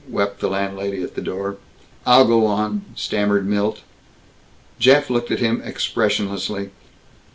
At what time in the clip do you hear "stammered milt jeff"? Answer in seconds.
2.95-5.11